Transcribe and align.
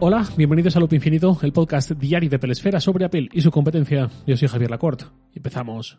Hola, 0.00 0.28
bienvenidos 0.36 0.76
a 0.76 0.78
Loop 0.78 0.92
Infinito, 0.92 1.36
el 1.42 1.52
podcast 1.52 1.90
diario 1.90 2.30
de 2.30 2.38
Pelesfera 2.38 2.78
sobre 2.78 3.04
Apple 3.04 3.28
y 3.32 3.40
su 3.40 3.50
competencia. 3.50 4.08
Yo 4.28 4.36
soy 4.36 4.46
Javier 4.46 4.70
Lacorte. 4.70 5.06
Empezamos. 5.34 5.98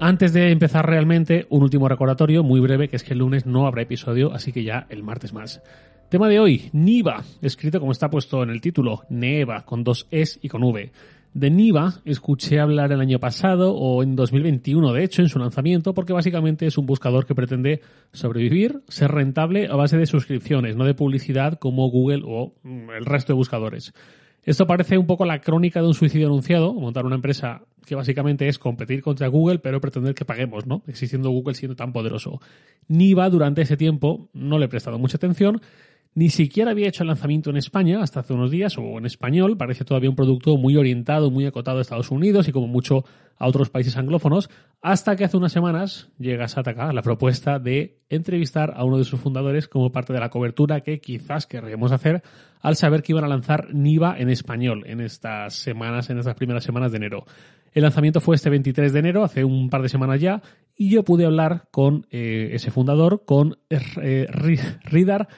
Antes 0.00 0.32
de 0.32 0.50
empezar 0.50 0.84
realmente, 0.84 1.46
un 1.50 1.62
último 1.62 1.88
recordatorio 1.88 2.42
muy 2.42 2.58
breve, 2.58 2.88
que 2.88 2.96
es 2.96 3.04
que 3.04 3.12
el 3.12 3.20
lunes 3.20 3.46
no 3.46 3.68
habrá 3.68 3.82
episodio, 3.82 4.32
así 4.32 4.50
que 4.50 4.64
ya 4.64 4.88
el 4.90 5.04
martes 5.04 5.32
más. 5.32 5.62
Tema 6.08 6.28
de 6.28 6.40
hoy, 6.40 6.68
Niva, 6.72 7.22
escrito 7.42 7.78
como 7.78 7.92
está 7.92 8.10
puesto 8.10 8.42
en 8.42 8.50
el 8.50 8.60
título, 8.60 9.04
Neva, 9.08 9.64
con 9.64 9.84
dos 9.84 10.08
Es 10.10 10.36
y 10.42 10.48
con 10.48 10.64
V. 10.64 10.90
De 11.34 11.50
Niva 11.50 11.94
escuché 12.04 12.60
hablar 12.60 12.92
el 12.92 13.00
año 13.00 13.18
pasado 13.18 13.74
o 13.74 14.02
en 14.02 14.16
2021, 14.16 14.92
de 14.92 15.02
hecho, 15.02 15.22
en 15.22 15.30
su 15.30 15.38
lanzamiento, 15.38 15.94
porque 15.94 16.12
básicamente 16.12 16.66
es 16.66 16.76
un 16.76 16.84
buscador 16.84 17.24
que 17.24 17.34
pretende 17.34 17.80
sobrevivir, 18.12 18.82
ser 18.88 19.12
rentable 19.12 19.66
a 19.68 19.74
base 19.74 19.96
de 19.96 20.04
suscripciones, 20.04 20.76
no 20.76 20.84
de 20.84 20.92
publicidad 20.92 21.58
como 21.58 21.88
Google 21.88 22.22
o 22.26 22.52
mm, 22.62 22.90
el 22.90 23.06
resto 23.06 23.32
de 23.32 23.38
buscadores. 23.38 23.94
Esto 24.44 24.66
parece 24.66 24.98
un 24.98 25.06
poco 25.06 25.24
la 25.24 25.40
crónica 25.40 25.80
de 25.80 25.86
un 25.86 25.94
suicidio 25.94 26.26
anunciado, 26.26 26.74
montar 26.74 27.06
una 27.06 27.14
empresa 27.14 27.62
que 27.86 27.94
básicamente 27.94 28.48
es 28.48 28.58
competir 28.58 29.00
contra 29.00 29.28
Google, 29.28 29.60
pero 29.60 29.80
pretender 29.80 30.14
que 30.14 30.24
paguemos, 30.24 30.66
¿no? 30.66 30.82
Existiendo 30.86 31.30
Google 31.30 31.54
siendo 31.54 31.76
tan 31.76 31.92
poderoso. 31.92 32.40
Niva 32.88 33.30
durante 33.30 33.62
ese 33.62 33.76
tiempo 33.76 34.28
no 34.34 34.58
le 34.58 34.66
he 34.66 34.68
prestado 34.68 34.98
mucha 34.98 35.16
atención 35.16 35.60
ni 36.14 36.28
siquiera 36.28 36.72
había 36.72 36.88
hecho 36.88 37.04
el 37.04 37.08
lanzamiento 37.08 37.48
en 37.48 37.56
España 37.56 38.02
hasta 38.02 38.20
hace 38.20 38.34
unos 38.34 38.50
días, 38.50 38.76
o 38.76 38.98
en 38.98 39.06
español. 39.06 39.56
Parece 39.56 39.84
todavía 39.84 40.10
un 40.10 40.16
producto 40.16 40.56
muy 40.58 40.76
orientado, 40.76 41.30
muy 41.30 41.46
acotado 41.46 41.78
a 41.78 41.80
Estados 41.80 42.10
Unidos 42.10 42.48
y 42.48 42.52
como 42.52 42.66
mucho 42.66 43.04
a 43.38 43.48
otros 43.48 43.70
países 43.70 43.96
anglófonos, 43.96 44.50
hasta 44.82 45.16
que 45.16 45.24
hace 45.24 45.38
unas 45.38 45.52
semanas 45.52 46.10
llega 46.18 46.48
Sataka 46.48 46.92
la 46.92 47.02
propuesta 47.02 47.58
de 47.58 47.98
entrevistar 48.10 48.74
a 48.76 48.84
uno 48.84 48.98
de 48.98 49.04
sus 49.04 49.20
fundadores 49.20 49.68
como 49.68 49.90
parte 49.90 50.12
de 50.12 50.20
la 50.20 50.28
cobertura 50.28 50.82
que 50.82 51.00
quizás 51.00 51.46
querríamos 51.46 51.92
hacer 51.92 52.22
al 52.60 52.76
saber 52.76 53.02
que 53.02 53.12
iban 53.12 53.24
a 53.24 53.28
lanzar 53.28 53.74
Niva 53.74 54.16
en 54.18 54.28
español 54.28 54.84
en 54.86 55.00
estas 55.00 55.54
semanas, 55.54 56.10
en 56.10 56.18
estas 56.18 56.36
primeras 56.36 56.62
semanas 56.62 56.92
de 56.92 56.98
enero. 56.98 57.24
El 57.72 57.84
lanzamiento 57.84 58.20
fue 58.20 58.36
este 58.36 58.50
23 58.50 58.92
de 58.92 58.98
enero, 58.98 59.24
hace 59.24 59.44
un 59.44 59.70
par 59.70 59.80
de 59.80 59.88
semanas 59.88 60.20
ya, 60.20 60.42
y 60.76 60.90
yo 60.90 61.04
pude 61.04 61.24
hablar 61.24 61.68
con 61.70 62.06
eh, 62.10 62.50
ese 62.52 62.70
fundador, 62.70 63.24
con 63.24 63.56
eh, 63.70 64.26
Ridar 64.84 65.28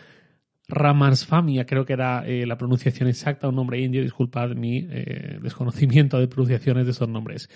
Ramansfamia, 0.69 1.67
creo 1.67 1.85
que 1.85 1.93
era 1.93 2.27
eh, 2.27 2.47
la 2.47 2.57
pronunciación 2.57 3.09
exacta, 3.09 3.49
un 3.49 3.57
nombre 3.57 3.81
indio, 3.81 4.03
disculpad 4.03 4.51
mi 4.51 4.87
eh, 4.91 5.39
desconocimiento 5.43 6.19
de 6.19 6.29
pronunciaciones 6.29 6.87
de 6.87 6.93
esos 6.93 7.09
nombres. 7.09 7.51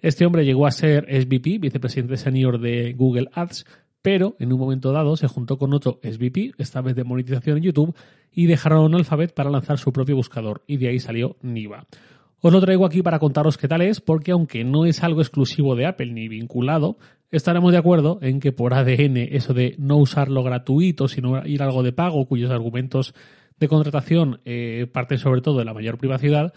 Este 0.00 0.26
hombre 0.26 0.44
llegó 0.44 0.66
a 0.66 0.70
ser 0.70 1.06
SVP, 1.08 1.58
vicepresidente 1.58 2.16
senior 2.16 2.60
de 2.60 2.92
Google 2.92 3.28
Ads, 3.32 3.66
pero 4.02 4.36
en 4.40 4.52
un 4.52 4.58
momento 4.58 4.92
dado 4.92 5.16
se 5.16 5.28
juntó 5.28 5.58
con 5.58 5.72
otro 5.72 6.00
SVP, 6.02 6.52
esta 6.58 6.80
vez 6.80 6.96
de 6.96 7.04
monetización 7.04 7.58
en 7.58 7.62
YouTube, 7.64 7.96
y 8.32 8.46
dejaron 8.46 8.94
Alphabet 8.94 9.32
para 9.32 9.50
lanzar 9.50 9.78
su 9.78 9.92
propio 9.92 10.16
buscador, 10.16 10.62
y 10.66 10.76
de 10.76 10.88
ahí 10.88 10.98
salió 10.98 11.36
Niva. 11.42 11.86
Os 12.44 12.52
lo 12.52 12.60
traigo 12.60 12.84
aquí 12.84 13.02
para 13.02 13.20
contaros 13.20 13.56
qué 13.56 13.68
tal 13.68 13.82
es, 13.82 14.00
porque 14.00 14.32
aunque 14.32 14.64
no 14.64 14.84
es 14.84 15.04
algo 15.04 15.20
exclusivo 15.20 15.76
de 15.76 15.86
Apple 15.86 16.12
ni 16.12 16.26
vinculado, 16.26 16.98
estaremos 17.30 17.70
de 17.70 17.78
acuerdo 17.78 18.18
en 18.20 18.40
que 18.40 18.50
por 18.50 18.74
ADN 18.74 19.16
eso 19.16 19.54
de 19.54 19.76
no 19.78 19.96
usarlo 19.98 20.42
gratuito, 20.42 21.06
sino 21.06 21.46
ir 21.46 21.62
algo 21.62 21.84
de 21.84 21.92
pago, 21.92 22.26
cuyos 22.26 22.50
argumentos 22.50 23.14
de 23.60 23.68
contratación 23.68 24.40
eh, 24.44 24.88
parten 24.92 25.18
sobre 25.18 25.40
todo 25.40 25.60
de 25.60 25.64
la 25.64 25.72
mayor 25.72 25.98
privacidad, 25.98 26.52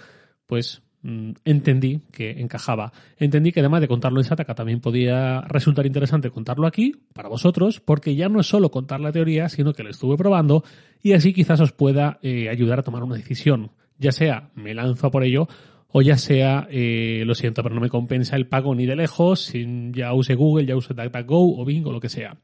pues 0.47 0.81
mm, 1.03 1.33
entendí 1.45 2.01
que 2.11 2.31
encajaba. 2.41 2.91
Entendí 3.17 3.51
que 3.51 3.59
además 3.59 3.81
de 3.81 3.87
contarlo 3.87 4.19
en 4.19 4.23
Sataka 4.23 4.55
también 4.55 4.81
podía 4.81 5.41
resultar 5.41 5.85
interesante 5.85 6.31
contarlo 6.31 6.65
aquí, 6.65 6.93
para 7.13 7.29
vosotros, 7.29 7.79
porque 7.79 8.15
ya 8.15 8.27
no 8.27 8.39
es 8.39 8.47
solo 8.47 8.71
contar 8.71 9.01
la 9.01 9.11
teoría, 9.11 9.49
sino 9.49 9.73
que 9.73 9.83
lo 9.83 9.91
estuve 9.91 10.17
probando 10.17 10.63
y 11.03 11.13
así 11.13 11.31
quizás 11.31 11.61
os 11.61 11.73
pueda 11.73 12.17
eh, 12.23 12.49
ayudar 12.49 12.79
a 12.79 12.83
tomar 12.83 13.03
una 13.03 13.17
decisión. 13.17 13.69
Ya 13.99 14.11
sea 14.11 14.49
me 14.55 14.73
lanzo 14.73 15.11
por 15.11 15.23
ello 15.23 15.47
o 15.97 16.01
ya 16.01 16.17
sea, 16.17 16.67
eh, 16.69 17.23
lo 17.25 17.35
siento, 17.35 17.63
pero 17.63 17.73
no 17.73 17.79
me 17.79 17.87
compensa 17.87 18.35
el 18.35 18.47
pago 18.47 18.75
ni 18.75 18.85
de 18.85 18.97
lejos, 18.97 19.39
sin 19.39 19.93
ya 19.93 20.11
use 20.13 20.35
Google, 20.35 20.65
ya 20.65 20.75
use 20.75 20.93
DuckDuckGo 20.93 21.57
o 21.57 21.63
Bing 21.63 21.87
o 21.87 21.93
lo 21.93 22.01
que 22.01 22.09
sea. 22.09 22.35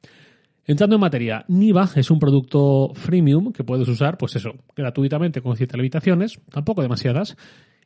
Entrando 0.65 0.95
en 0.95 1.01
materia, 1.01 1.43
Niva 1.49 1.89
es 1.93 2.09
un 2.09 2.17
producto 2.17 2.93
freemium 2.95 3.51
que 3.51 3.65
puedes 3.65 3.89
usar, 3.89 4.17
pues 4.17 4.37
eso, 4.37 4.53
gratuitamente 4.73 5.41
con 5.41 5.57
ciertas 5.57 5.75
limitaciones, 5.75 6.39
tampoco 6.49 6.81
demasiadas, 6.81 7.35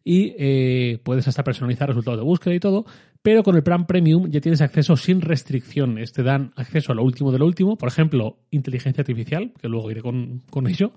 y 0.03 0.35
eh, 0.37 0.99
puedes 1.01 1.27
hasta 1.27 1.43
personalizar 1.43 1.87
resultados 1.87 2.19
de 2.19 2.25
búsqueda 2.25 2.53
y 2.53 2.59
todo, 2.59 2.85
pero 3.23 3.41
con 3.41 3.55
el 3.55 3.63
plan 3.63 3.87
premium 3.87 4.29
ya 4.29 4.41
tienes 4.41 4.61
acceso 4.61 4.95
sin 4.95 5.19
restricciones, 5.19 6.13
te 6.13 6.21
dan 6.21 6.51
acceso 6.57 6.91
a 6.91 6.95
lo 6.95 7.01
último 7.01 7.31
de 7.31 7.39
lo 7.39 7.47
último, 7.47 7.75
por 7.75 7.89
ejemplo, 7.89 8.37
inteligencia 8.51 9.01
artificial, 9.01 9.51
que 9.59 9.67
luego 9.67 9.89
iré 9.89 10.03
con, 10.03 10.43
con 10.51 10.67
ello, 10.67 10.93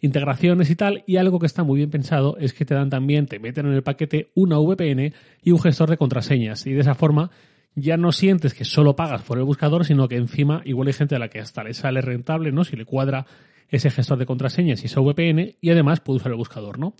integraciones 0.00 0.70
y 0.70 0.76
tal, 0.76 1.02
y 1.06 1.16
algo 1.16 1.38
que 1.38 1.46
está 1.46 1.64
muy 1.64 1.78
bien 1.78 1.90
pensado 1.90 2.36
es 2.38 2.52
que 2.52 2.64
te 2.64 2.74
dan 2.74 2.90
también, 2.90 3.26
te 3.26 3.38
meten 3.38 3.66
en 3.66 3.72
el 3.72 3.82
paquete 3.82 4.30
una 4.34 4.58
VPN 4.58 5.12
y 5.42 5.50
un 5.50 5.60
gestor 5.60 5.90
de 5.90 5.96
contraseñas, 5.96 6.66
y 6.66 6.72
de 6.72 6.80
esa 6.80 6.94
forma 6.94 7.30
ya 7.74 7.96
no 7.96 8.12
sientes 8.12 8.54
que 8.54 8.64
solo 8.64 8.96
pagas 8.96 9.22
por 9.22 9.38
el 9.38 9.44
buscador, 9.44 9.84
sino 9.84 10.08
que 10.08 10.16
encima 10.16 10.62
igual 10.64 10.88
hay 10.88 10.94
gente 10.94 11.16
a 11.16 11.18
la 11.18 11.28
que 11.28 11.40
hasta 11.40 11.62
le 11.62 11.74
sale 11.74 12.00
rentable, 12.00 12.52
¿no? 12.52 12.64
Si 12.64 12.76
le 12.76 12.84
cuadra 12.84 13.26
ese 13.68 13.90
gestor 13.90 14.18
de 14.18 14.26
contraseñas 14.26 14.82
y 14.82 14.86
esa 14.86 15.00
VPN, 15.00 15.56
y 15.60 15.70
además 15.70 16.00
puede 16.00 16.18
usar 16.18 16.32
el 16.32 16.38
buscador, 16.38 16.78
¿no? 16.78 16.94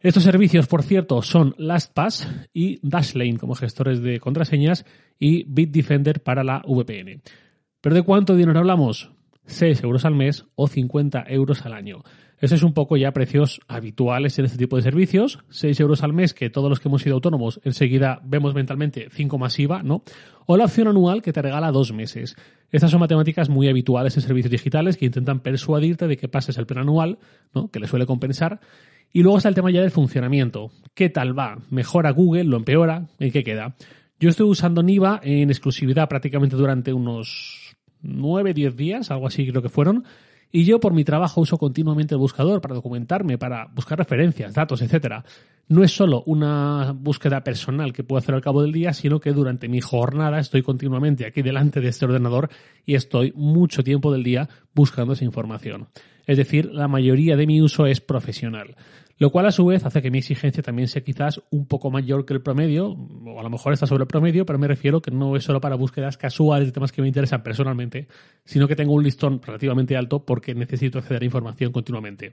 Estos 0.00 0.24
servicios, 0.24 0.66
por 0.66 0.82
cierto, 0.82 1.22
son 1.22 1.54
LastPass 1.58 2.48
y 2.52 2.80
Dashlane 2.82 3.36
como 3.36 3.54
gestores 3.54 4.02
de 4.02 4.18
contraseñas 4.18 4.84
y 5.18 5.44
Bitdefender 5.44 6.22
para 6.22 6.42
la 6.42 6.60
VPN. 6.66 7.22
¿Pero 7.80 7.94
de 7.94 8.02
cuánto 8.02 8.34
dinero 8.34 8.58
hablamos? 8.58 9.12
6 9.46 9.82
euros 9.82 10.04
al 10.04 10.14
mes 10.14 10.46
o 10.54 10.68
50 10.68 11.24
euros 11.28 11.64
al 11.66 11.72
año. 11.72 12.02
Esos 12.42 12.58
es 12.58 12.62
un 12.64 12.74
poco 12.74 12.96
ya 12.96 13.12
precios 13.12 13.60
habituales 13.68 14.36
en 14.40 14.46
este 14.46 14.58
tipo 14.58 14.74
de 14.74 14.82
servicios. 14.82 15.38
6 15.50 15.78
euros 15.78 16.02
al 16.02 16.12
mes 16.12 16.34
que 16.34 16.50
todos 16.50 16.68
los 16.68 16.80
que 16.80 16.88
hemos 16.88 17.02
sido 17.02 17.14
autónomos 17.14 17.60
enseguida 17.62 18.20
vemos 18.24 18.52
mentalmente 18.52 19.06
5 19.12 19.38
masiva, 19.38 19.84
¿no? 19.84 20.02
O 20.46 20.56
la 20.56 20.64
opción 20.64 20.88
anual 20.88 21.22
que 21.22 21.32
te 21.32 21.40
regala 21.40 21.70
dos 21.70 21.92
meses. 21.92 22.34
Estas 22.72 22.90
son 22.90 22.98
matemáticas 22.98 23.48
muy 23.48 23.68
habituales 23.68 24.16
en 24.16 24.22
servicios 24.22 24.50
digitales 24.50 24.96
que 24.96 25.06
intentan 25.06 25.38
persuadirte 25.38 26.08
de 26.08 26.16
que 26.16 26.26
pases 26.26 26.58
el 26.58 26.66
plan 26.66 26.80
anual, 26.80 27.20
¿no? 27.54 27.70
Que 27.70 27.78
le 27.78 27.86
suele 27.86 28.06
compensar. 28.06 28.58
Y 29.12 29.22
luego 29.22 29.36
está 29.36 29.48
el 29.48 29.54
tema 29.54 29.70
ya 29.70 29.82
del 29.82 29.92
funcionamiento. 29.92 30.72
¿Qué 30.94 31.10
tal 31.10 31.38
va? 31.38 31.58
¿Mejora 31.70 32.10
Google? 32.10 32.44
¿Lo 32.44 32.56
empeora? 32.56 33.06
¿En 33.20 33.30
qué 33.30 33.44
queda? 33.44 33.76
Yo 34.18 34.30
estoy 34.30 34.48
usando 34.48 34.82
Niva 34.82 35.20
en 35.22 35.50
exclusividad 35.50 36.08
prácticamente 36.08 36.56
durante 36.56 36.92
unos 36.92 37.71
9, 38.02 38.54
10 38.54 38.76
días, 38.76 39.10
algo 39.10 39.26
así 39.26 39.46
creo 39.48 39.62
que 39.62 39.68
fueron. 39.68 40.04
Y 40.54 40.64
yo 40.64 40.80
por 40.80 40.92
mi 40.92 41.02
trabajo 41.02 41.40
uso 41.40 41.56
continuamente 41.56 42.14
el 42.14 42.18
buscador 42.18 42.60
para 42.60 42.74
documentarme, 42.74 43.38
para 43.38 43.68
buscar 43.74 43.96
referencias, 43.96 44.52
datos, 44.52 44.82
etcétera. 44.82 45.24
No 45.68 45.82
es 45.82 45.92
solo 45.92 46.22
una 46.26 46.92
búsqueda 46.92 47.42
personal 47.42 47.94
que 47.94 48.04
puedo 48.04 48.18
hacer 48.18 48.34
al 48.34 48.42
cabo 48.42 48.60
del 48.60 48.72
día, 48.72 48.92
sino 48.92 49.18
que 49.18 49.32
durante 49.32 49.68
mi 49.68 49.80
jornada 49.80 50.38
estoy 50.38 50.60
continuamente 50.60 51.24
aquí 51.24 51.40
delante 51.40 51.80
de 51.80 51.88
este 51.88 52.04
ordenador 52.04 52.50
y 52.84 52.96
estoy 52.96 53.32
mucho 53.34 53.82
tiempo 53.82 54.12
del 54.12 54.22
día 54.22 54.46
buscando 54.74 55.14
esa 55.14 55.24
información. 55.24 55.88
Es 56.26 56.36
decir, 56.36 56.66
la 56.66 56.86
mayoría 56.86 57.36
de 57.36 57.46
mi 57.46 57.62
uso 57.62 57.86
es 57.86 58.02
profesional. 58.02 58.76
Lo 59.22 59.30
cual 59.30 59.46
a 59.46 59.52
su 59.52 59.64
vez 59.64 59.86
hace 59.86 60.02
que 60.02 60.10
mi 60.10 60.18
exigencia 60.18 60.64
también 60.64 60.88
sea 60.88 61.04
quizás 61.04 61.40
un 61.52 61.66
poco 61.66 61.92
mayor 61.92 62.24
que 62.26 62.34
el 62.34 62.42
promedio, 62.42 62.88
o 62.88 63.38
a 63.38 63.42
lo 63.44 63.50
mejor 63.50 63.72
está 63.72 63.86
sobre 63.86 64.02
el 64.02 64.08
promedio, 64.08 64.44
pero 64.44 64.58
me 64.58 64.66
refiero 64.66 65.00
que 65.00 65.12
no 65.12 65.36
es 65.36 65.44
solo 65.44 65.60
para 65.60 65.76
búsquedas 65.76 66.16
casuales 66.16 66.66
de 66.66 66.72
temas 66.72 66.90
que 66.90 67.02
me 67.02 67.06
interesan 67.06 67.40
personalmente, 67.40 68.08
sino 68.44 68.66
que 68.66 68.74
tengo 68.74 68.92
un 68.94 69.04
listón 69.04 69.40
relativamente 69.40 69.96
alto 69.96 70.24
porque 70.24 70.56
necesito 70.56 70.98
acceder 70.98 71.22
a 71.22 71.24
información 71.24 71.70
continuamente. 71.70 72.32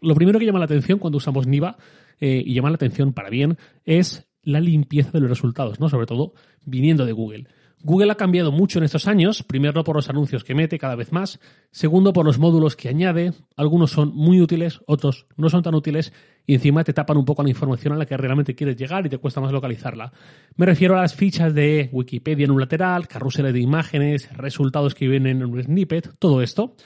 Lo 0.00 0.14
primero 0.14 0.38
que 0.38 0.46
llama 0.46 0.60
la 0.60 0.64
atención 0.64 0.98
cuando 0.98 1.18
usamos 1.18 1.46
Niva, 1.46 1.76
eh, 2.18 2.42
y 2.42 2.54
llama 2.54 2.70
la 2.70 2.76
atención 2.76 3.12
para 3.12 3.28
bien, 3.28 3.58
es 3.84 4.26
la 4.44 4.60
limpieza 4.60 5.10
de 5.10 5.20
los 5.20 5.28
resultados, 5.28 5.78
¿no? 5.78 5.90
Sobre 5.90 6.06
todo 6.06 6.32
viniendo 6.64 7.04
de 7.04 7.12
Google. 7.12 7.48
Google 7.84 8.10
ha 8.10 8.14
cambiado 8.14 8.50
mucho 8.50 8.78
en 8.78 8.84
estos 8.86 9.06
años, 9.06 9.42
primero 9.42 9.84
por 9.84 9.96
los 9.96 10.08
anuncios 10.08 10.42
que 10.42 10.54
mete 10.54 10.78
cada 10.78 10.96
vez 10.96 11.12
más, 11.12 11.38
segundo 11.70 12.14
por 12.14 12.24
los 12.24 12.38
módulos 12.38 12.76
que 12.76 12.88
añade, 12.88 13.34
algunos 13.56 13.90
son 13.90 14.10
muy 14.14 14.40
útiles, 14.40 14.80
otros 14.86 15.26
no 15.36 15.50
son 15.50 15.62
tan 15.62 15.74
útiles. 15.74 16.10
Y 16.46 16.54
encima 16.54 16.82
te 16.82 16.94
tapan 16.94 17.18
un 17.18 17.26
poco 17.26 17.42
la 17.42 17.50
información 17.50 17.92
a 17.92 17.96
la 17.96 18.06
que 18.06 18.16
realmente 18.16 18.54
quieres 18.54 18.76
llegar 18.76 19.04
y 19.04 19.10
te 19.10 19.18
cuesta 19.18 19.42
más 19.42 19.52
localizarla. 19.52 20.12
Me 20.56 20.64
refiero 20.64 20.96
a 20.96 21.02
las 21.02 21.14
fichas 21.14 21.54
de 21.54 21.90
Wikipedia 21.92 22.44
en 22.44 22.52
un 22.52 22.60
lateral, 22.60 23.06
carruseles 23.06 23.52
de 23.52 23.60
imágenes, 23.60 24.34
resultados 24.34 24.94
que 24.94 25.06
vienen 25.06 25.42
en 25.42 25.50
un 25.50 25.62
snippet, 25.62 26.14
todo 26.18 26.40
esto, 26.40 26.76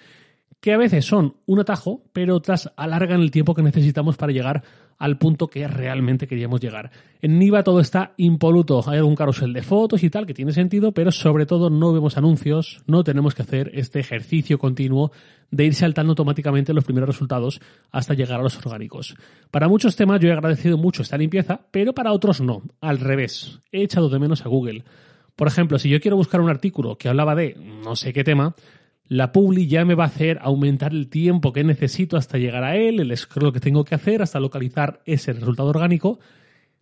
que 0.60 0.72
a 0.72 0.78
veces 0.78 1.04
son 1.04 1.36
un 1.46 1.60
atajo, 1.60 2.02
pero 2.12 2.34
otras 2.34 2.72
alargan 2.76 3.20
el 3.20 3.30
tiempo 3.30 3.54
que 3.54 3.62
necesitamos 3.62 4.16
para 4.16 4.32
llegar 4.32 4.62
al 4.98 5.16
punto 5.16 5.46
que 5.46 5.66
realmente 5.68 6.26
queríamos 6.26 6.60
llegar. 6.60 6.90
En 7.22 7.38
Niva 7.38 7.62
todo 7.62 7.80
está 7.80 8.14
impoluto, 8.16 8.82
hay 8.86 8.98
algún 8.98 9.14
carrusel 9.14 9.52
de 9.52 9.62
fotos 9.62 10.02
y 10.02 10.10
tal 10.10 10.26
que 10.26 10.34
tiene 10.34 10.52
sentido, 10.52 10.92
pero 10.92 11.12
sobre 11.12 11.46
todo 11.46 11.70
no 11.70 11.92
vemos 11.92 12.16
anuncios, 12.16 12.82
no 12.86 13.04
tenemos 13.04 13.34
que 13.34 13.42
hacer 13.42 13.70
este 13.74 14.00
ejercicio 14.00 14.58
continuo 14.58 15.12
de 15.50 15.66
ir 15.66 15.74
saltando 15.74 16.12
automáticamente 16.12 16.74
los 16.74 16.84
primeros 16.84 17.08
resultados 17.08 17.60
hasta 17.92 18.14
llegar 18.14 18.40
a 18.40 18.42
los 18.42 18.56
orgánicos. 18.58 19.14
Para 19.50 19.68
muchos 19.68 19.94
temas 19.94 20.20
yo 20.20 20.28
he 20.28 20.32
agradecido 20.32 20.76
mucho 20.76 21.02
esta 21.02 21.16
limpieza, 21.16 21.60
pero 21.70 21.94
para 21.94 22.12
otros 22.12 22.40
no, 22.40 22.62
al 22.80 22.98
revés. 22.98 23.60
He 23.70 23.82
echado 23.82 24.08
de 24.08 24.18
menos 24.18 24.44
a 24.44 24.48
Google. 24.48 24.84
Por 25.36 25.46
ejemplo, 25.46 25.78
si 25.78 25.88
yo 25.88 26.00
quiero 26.00 26.16
buscar 26.16 26.40
un 26.40 26.50
artículo 26.50 26.98
que 26.98 27.08
hablaba 27.08 27.36
de 27.36 27.54
no 27.84 27.94
sé 27.94 28.12
qué 28.12 28.24
tema, 28.24 28.56
la 29.08 29.32
Publi 29.32 29.66
ya 29.66 29.84
me 29.84 29.94
va 29.94 30.04
a 30.04 30.08
hacer 30.08 30.38
aumentar 30.42 30.92
el 30.92 31.08
tiempo 31.08 31.52
que 31.52 31.64
necesito 31.64 32.16
hasta 32.16 32.38
llegar 32.38 32.62
a 32.64 32.76
él, 32.76 33.00
el 33.00 33.16
scroll 33.16 33.52
que 33.52 33.60
tengo 33.60 33.84
que 33.84 33.94
hacer 33.94 34.22
hasta 34.22 34.38
localizar 34.38 35.02
ese 35.06 35.32
resultado 35.32 35.70
orgánico, 35.70 36.20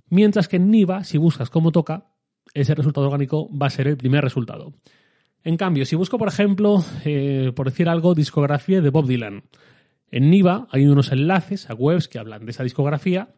mientras 0.08 0.48
que 0.48 0.56
en 0.56 0.70
Niva, 0.70 1.04
si 1.04 1.18
buscas 1.18 1.50
como 1.50 1.72
toca, 1.72 2.12
ese 2.52 2.74
resultado 2.74 3.06
orgánico 3.06 3.48
va 3.56 3.66
a 3.66 3.70
ser 3.70 3.86
el 3.86 3.96
primer 3.96 4.24
resultado. 4.24 4.74
En 5.44 5.56
cambio, 5.56 5.84
si 5.84 5.94
busco, 5.94 6.18
por 6.18 6.28
ejemplo, 6.28 6.84
eh, 7.04 7.52
por 7.54 7.70
decir 7.70 7.88
algo, 7.88 8.14
discografía 8.14 8.80
de 8.80 8.90
Bob 8.90 9.06
Dylan, 9.06 9.44
en 10.10 10.30
Niva 10.30 10.66
hay 10.70 10.86
unos 10.86 11.12
enlaces 11.12 11.70
a 11.70 11.74
webs 11.74 12.08
que 12.08 12.18
hablan 12.18 12.44
de 12.44 12.50
esa 12.50 12.64
discografía, 12.64 13.34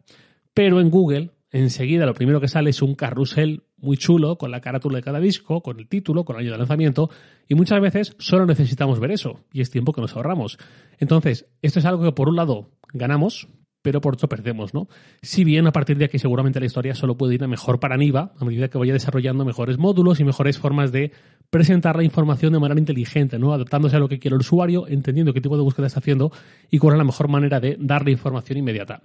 pero 0.55 0.81
en 0.81 0.91
Google 0.91 1.33
enseguida 1.51 2.07
lo 2.07 2.15
primero 2.15 2.41
que 2.41 2.49
sale 2.49 2.71
es 2.71 2.83
un 2.83 2.95
carrusel 2.95 3.65
muy 3.81 3.97
chulo 3.97 4.37
con 4.37 4.51
la 4.51 4.61
carátula 4.61 4.97
de 4.99 5.03
cada 5.03 5.21
disco, 5.21 5.63
con 5.63 5.79
el 5.79 5.89
título, 5.89 6.25
con 6.25 6.37
el 6.37 6.43
año 6.43 6.53
de 6.53 6.59
lanzamiento, 6.59 7.11
y 7.49 7.55
muchas 7.55 7.81
veces 7.81 8.17
solo 8.19 8.47
necesitamos 8.47 9.01
ver 9.01 9.11
eso, 9.11 9.41
y 9.53 9.61
es 9.61 9.71
tiempo 9.71 9.93
que 9.93 10.01
nos 10.01 10.17
ahorramos. 10.17 10.59
Entonces, 10.99 11.47
esto 11.63 11.79
es 11.79 11.85
algo 11.85 12.05
que 12.05 12.13
por 12.13 12.29
un 12.29 12.37
lado 12.37 12.71
ganamos, 12.93 13.49
pero 13.83 14.01
por 14.01 14.15
otro 14.15 14.29
perdemos, 14.29 14.75
¿no? 14.75 14.89
Si 15.23 15.45
bien 15.45 15.67
a 15.67 15.73
partir 15.73 15.97
de 15.99 16.05
aquí 16.05 16.19
seguramente 16.19 16.61
la 16.61 16.67
historia 16.67 16.95
solo 16.95 17.17
puede 17.17 17.37
ir 17.37 17.45
a 17.45 17.49
mejor 17.49 17.81
para 17.81 17.97
Niva, 17.97 18.35
a 18.39 18.45
medida 18.45 18.69
que 18.69 18.79
vaya 18.79 18.93
desarrollando 18.93 19.45
mejores 19.45 19.79
módulos 19.79 20.21
y 20.21 20.25
mejores 20.25 20.59
formas 20.59 20.93
de 20.93 21.13
presentar 21.51 21.97
la 21.97 22.03
información 22.03 22.53
de 22.53 22.59
manera 22.59 22.79
inteligente, 22.79 23.39
¿no? 23.39 23.53
Adaptándose 23.53 23.97
a 23.97 23.99
lo 23.99 24.09
que 24.09 24.19
quiere 24.19 24.35
el 24.35 24.41
usuario, 24.41 24.87
entendiendo 24.89 25.33
qué 25.33 25.41
tipo 25.41 25.57
de 25.57 25.63
búsqueda 25.63 25.87
está 25.87 26.01
haciendo 26.01 26.33
y 26.71 26.79
cuál 26.79 26.95
es 26.95 26.99
la 26.99 27.05
mejor 27.05 27.29
manera 27.29 27.61
de 27.61 27.77
darle 27.81 28.11
información 28.11 28.59
inmediata. 28.59 29.01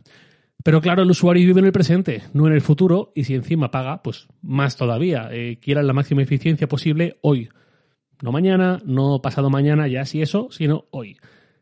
Pero 0.63 0.80
claro, 0.80 1.04
el 1.04 1.12
usuario 1.12 1.45
vive 1.45 1.60
en 1.60 1.65
el 1.65 1.74
presente, 1.74 2.24
no 2.33 2.48
en 2.48 2.54
el 2.54 2.62
futuro, 2.62 3.12
y 3.13 3.25
si 3.25 3.36
encima 3.36 3.69
paga, 3.69 4.01
pues 4.01 4.27
más 4.42 4.77
todavía. 4.77 5.27
Eh, 5.31 5.60
la 5.65 5.94
máxima 5.94 6.24
eficiencia 6.24 6.69
posible 6.69 7.18
hoy. 7.21 7.50
No 8.21 8.31
mañana, 8.31 8.80
no 8.86 9.21
pasado 9.21 9.50
mañana, 9.50 9.89
ya 9.89 10.06
si 10.06 10.21
eso, 10.21 10.48
sino 10.51 10.86
hoy. 10.92 11.18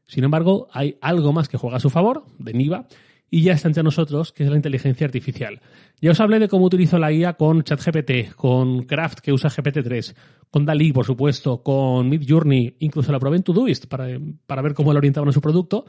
Sin 0.06 0.24
embargo, 0.24 0.68
hay 0.72 0.98
algo 1.02 1.34
más 1.34 1.50
que 1.50 1.58
juega 1.58 1.78
a 1.78 1.80
su 1.80 1.90
favor, 1.90 2.26
de 2.38 2.54
Niva, 2.54 2.86
y 3.34 3.44
ya 3.44 3.54
está 3.54 3.70
entre 3.70 3.82
nosotros, 3.82 4.34
que 4.34 4.44
es 4.44 4.50
la 4.50 4.58
inteligencia 4.58 5.06
artificial. 5.06 5.62
Ya 6.02 6.12
os 6.12 6.20
hablé 6.20 6.38
de 6.38 6.50
cómo 6.50 6.66
utilizo 6.66 7.00
la 7.00 7.12
IA 7.12 7.34
con 7.34 7.64
ChatGPT, 7.64 8.36
con 8.36 8.84
Craft, 8.84 9.20
que 9.22 9.32
usa 9.32 9.50
GPT-3, 9.50 10.14
con 10.50 10.66
Dalí, 10.66 10.92
por 10.92 11.06
supuesto, 11.06 11.64
con 11.64 12.10
Midjourney, 12.10 12.76
incluso 12.80 13.12
la 13.12 13.20
probé 13.20 13.38
en 13.38 13.44
Todoist 13.44 13.86
para, 13.88 14.08
para 14.46 14.62
ver 14.62 14.74
cómo 14.74 14.92
lo 14.92 14.98
orientaban 14.98 15.30
a 15.30 15.32
su 15.32 15.40
producto. 15.40 15.86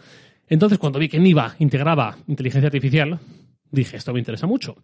Entonces, 0.48 0.78
cuando 0.78 0.98
vi 0.98 1.08
que 1.08 1.18
Niva 1.18 1.54
integraba 1.58 2.16
inteligencia 2.26 2.66
artificial, 2.66 3.18
dije, 3.70 3.96
esto 3.96 4.12
me 4.12 4.18
interesa 4.18 4.46
mucho. 4.46 4.76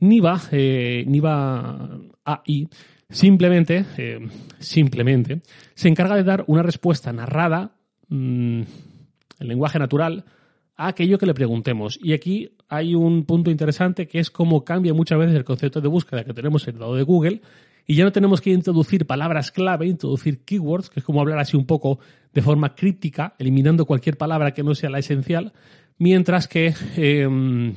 Niva, 0.00 0.40
eh, 0.52 1.04
Niva 1.06 1.98
AI, 2.24 2.68
simplemente, 3.08 3.84
eh, 3.96 4.20
simplemente, 4.58 5.40
se 5.74 5.88
encarga 5.88 6.16
de 6.16 6.24
dar 6.24 6.44
una 6.46 6.62
respuesta 6.62 7.12
narrada 7.12 7.72
mm, 8.08 8.62
en 9.40 9.48
lenguaje 9.48 9.78
natural 9.78 10.24
a 10.76 10.88
aquello 10.88 11.18
que 11.18 11.26
le 11.26 11.34
preguntemos. 11.34 11.98
Y 12.02 12.12
aquí 12.12 12.56
hay 12.68 12.94
un 12.94 13.24
punto 13.24 13.50
interesante 13.50 14.06
que 14.06 14.20
es 14.20 14.30
cómo 14.30 14.64
cambia 14.64 14.94
muchas 14.94 15.18
veces 15.18 15.34
el 15.34 15.44
concepto 15.44 15.80
de 15.80 15.88
búsqueda 15.88 16.24
que 16.24 16.34
tenemos 16.34 16.66
en 16.68 16.74
el 16.74 16.80
lado 16.80 16.94
de 16.94 17.02
Google 17.02 17.40
y 17.90 17.94
ya 17.94 18.04
no 18.04 18.12
tenemos 18.12 18.42
que 18.42 18.50
introducir 18.50 19.06
palabras 19.06 19.50
clave, 19.50 19.86
introducir 19.86 20.44
keywords, 20.44 20.90
que 20.90 21.00
es 21.00 21.04
como 21.04 21.22
hablar 21.22 21.38
así 21.38 21.56
un 21.56 21.64
poco 21.64 21.98
de 22.34 22.42
forma 22.42 22.74
críptica, 22.74 23.34
eliminando 23.38 23.86
cualquier 23.86 24.18
palabra 24.18 24.52
que 24.52 24.62
no 24.62 24.74
sea 24.74 24.90
la 24.90 24.98
esencial, 24.98 25.54
mientras 25.96 26.48
que 26.48 26.74
em, 26.96 27.72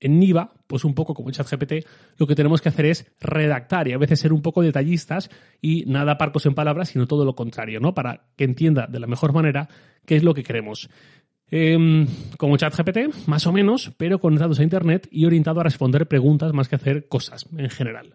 en 0.00 0.18
Niva, 0.18 0.54
pues 0.66 0.82
un 0.86 0.94
poco 0.94 1.12
como 1.12 1.30
ChatGPT, 1.30 1.86
lo 2.16 2.26
que 2.26 2.34
tenemos 2.34 2.62
que 2.62 2.70
hacer 2.70 2.86
es 2.86 3.12
redactar 3.20 3.86
y 3.86 3.92
a 3.92 3.98
veces 3.98 4.18
ser 4.18 4.32
un 4.32 4.40
poco 4.40 4.62
detallistas 4.62 5.28
y 5.60 5.84
nada 5.84 6.16
parcos 6.16 6.46
en 6.46 6.54
palabras, 6.54 6.88
sino 6.88 7.06
todo 7.06 7.26
lo 7.26 7.34
contrario, 7.34 7.80
¿no? 7.80 7.92
Para 7.92 8.28
que 8.34 8.44
entienda 8.44 8.86
de 8.86 8.98
la 8.98 9.06
mejor 9.06 9.34
manera 9.34 9.68
qué 10.06 10.16
es 10.16 10.22
lo 10.22 10.32
que 10.32 10.42
queremos. 10.42 10.88
Eh, 11.50 12.06
como 12.38 12.56
ChatGPT, 12.56 13.28
más 13.28 13.46
o 13.46 13.52
menos, 13.52 13.92
pero 13.98 14.20
conectados 14.20 14.58
a 14.58 14.62
Internet 14.62 15.06
y 15.10 15.26
orientado 15.26 15.60
a 15.60 15.64
responder 15.64 16.08
preguntas 16.08 16.54
más 16.54 16.70
que 16.70 16.76
hacer 16.76 17.08
cosas 17.08 17.46
en 17.58 17.68
general. 17.68 18.14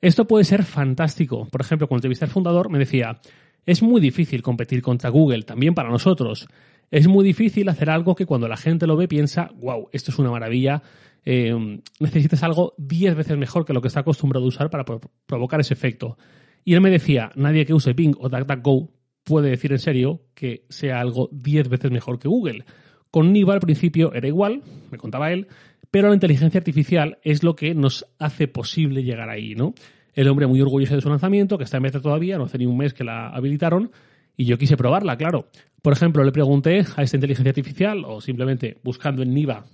Esto 0.00 0.26
puede 0.26 0.44
ser 0.44 0.64
fantástico. 0.64 1.46
Por 1.50 1.60
ejemplo, 1.60 1.88
cuando 1.88 2.00
entrevisté 2.00 2.24
al 2.24 2.30
fundador 2.30 2.70
me 2.70 2.78
decía, 2.78 3.20
es 3.64 3.82
muy 3.82 4.00
difícil 4.00 4.42
competir 4.42 4.82
contra 4.82 5.10
Google, 5.10 5.42
también 5.42 5.74
para 5.74 5.90
nosotros. 5.90 6.48
Es 6.90 7.08
muy 7.08 7.24
difícil 7.24 7.68
hacer 7.68 7.90
algo 7.90 8.14
que 8.14 8.26
cuando 8.26 8.46
la 8.48 8.56
gente 8.56 8.86
lo 8.86 8.96
ve 8.96 9.08
piensa, 9.08 9.50
wow, 9.56 9.88
esto 9.92 10.12
es 10.12 10.18
una 10.18 10.30
maravilla, 10.30 10.82
eh, 11.24 11.80
necesitas 11.98 12.42
algo 12.44 12.74
10 12.78 13.16
veces 13.16 13.36
mejor 13.36 13.64
que 13.64 13.72
lo 13.72 13.82
que 13.82 13.88
está 13.88 14.00
acostumbrado 14.00 14.44
a 14.44 14.48
usar 14.48 14.70
para 14.70 14.84
provocar 15.26 15.60
ese 15.60 15.74
efecto. 15.74 16.16
Y 16.64 16.74
él 16.74 16.80
me 16.80 16.90
decía, 16.90 17.32
nadie 17.34 17.66
que 17.66 17.74
use 17.74 17.92
Bing 17.92 18.14
o 18.18 18.28
DuckDuckGo 18.28 18.90
puede 19.24 19.50
decir 19.50 19.72
en 19.72 19.80
serio 19.80 20.22
que 20.34 20.64
sea 20.68 21.00
algo 21.00 21.28
10 21.32 21.68
veces 21.68 21.90
mejor 21.90 22.20
que 22.20 22.28
Google. 22.28 22.64
Con 23.10 23.32
Niva 23.32 23.54
al 23.54 23.60
principio 23.60 24.12
era 24.12 24.28
igual, 24.28 24.62
me 24.90 24.98
contaba 24.98 25.32
él, 25.32 25.48
pero 25.90 26.08
la 26.08 26.14
inteligencia 26.14 26.58
artificial 26.58 27.18
es 27.22 27.42
lo 27.42 27.56
que 27.56 27.74
nos 27.74 28.06
hace 28.18 28.48
posible 28.48 29.02
llegar 29.02 29.30
ahí, 29.30 29.54
¿no? 29.54 29.74
El 30.14 30.28
hombre 30.28 30.46
muy 30.46 30.60
orgulloso 30.60 30.94
de 30.94 31.00
su 31.00 31.08
lanzamiento, 31.08 31.58
que 31.58 31.64
está 31.64 31.76
en 31.76 31.84
beta 31.84 32.00
todavía, 32.00 32.38
no 32.38 32.44
hace 32.44 32.58
ni 32.58 32.66
un 32.66 32.76
mes 32.76 32.94
que 32.94 33.04
la 33.04 33.28
habilitaron, 33.28 33.90
y 34.36 34.44
yo 34.44 34.58
quise 34.58 34.76
probarla, 34.76 35.16
claro. 35.16 35.48
Por 35.82 35.92
ejemplo, 35.92 36.24
le 36.24 36.32
pregunté 36.32 36.84
a 36.96 37.02
esta 37.02 37.16
inteligencia 37.16 37.50
artificial, 37.50 38.04
o 38.06 38.20
simplemente 38.20 38.78
buscando 38.82 39.22
en 39.22 39.32
Niva, 39.32 39.66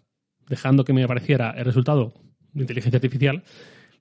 dejando 0.48 0.84
que 0.84 0.92
me 0.92 1.04
apareciera 1.04 1.50
el 1.50 1.64
resultado 1.64 2.12
de 2.52 2.62
inteligencia 2.62 2.98
artificial, 2.98 3.42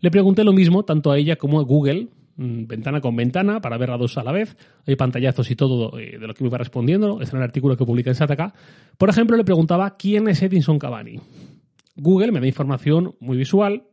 le 0.02 0.10
pregunté 0.10 0.44
lo 0.44 0.52
mismo 0.52 0.84
tanto 0.84 1.12
a 1.12 1.18
ella 1.18 1.36
como 1.36 1.60
a 1.60 1.64
Google, 1.64 2.08
mm, 2.36 2.66
ventana 2.66 3.02
con 3.02 3.16
ventana, 3.16 3.62
para 3.62 3.78
ver 3.78 3.92
a 3.92 3.98
dos 3.98 4.18
a 4.18 4.24
la 4.24 4.32
vez. 4.32 4.58
Hay 4.88 4.96
pantallazos 4.96 5.52
y 5.52 5.56
todo 5.56 5.98
eh, 6.00 6.18
de 6.20 6.28
lo 6.28 6.34
que 6.34 6.44
me 6.44 6.50
iba 6.50 6.58
respondiendo. 6.58 7.22
Es 7.22 7.32
en 7.32 7.38
el 7.38 7.44
artículo 7.44 7.78
que 7.78 7.86
publica 7.86 8.10
en 8.10 8.16
Sataka. 8.16 8.54
Por 8.98 9.10
ejemplo, 9.10 9.38
le 9.38 9.44
preguntaba 9.44 9.96
quién 9.98 10.28
es 10.28 10.42
Edinson 10.42 10.80
Cavani. 10.80 11.20
Google 12.02 12.32
me 12.32 12.40
da 12.40 12.48
información 12.48 13.16
muy 13.20 13.38
visual, 13.38 13.84